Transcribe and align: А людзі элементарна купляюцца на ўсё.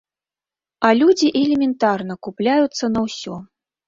А 0.87 0.89
людзі 0.99 1.27
элементарна 1.41 2.15
купляюцца 2.29 2.85
на 2.95 3.05
ўсё. 3.05 3.37